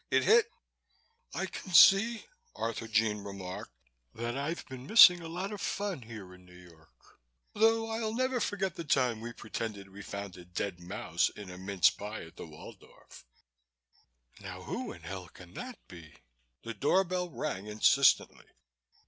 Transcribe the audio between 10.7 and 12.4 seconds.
mouse in a mince pie at